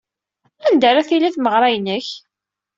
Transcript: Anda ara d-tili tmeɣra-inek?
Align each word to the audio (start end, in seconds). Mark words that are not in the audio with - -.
Anda 0.65 0.85
ara 0.89 1.05
d-tili 1.05 1.29
tmeɣra-inek? 1.35 2.07